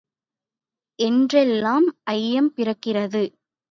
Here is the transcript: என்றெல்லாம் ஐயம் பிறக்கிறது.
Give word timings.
என்றெல்லாம் 0.99 1.87
ஐயம் 2.11 2.51
பிறக்கிறது. 2.57 3.23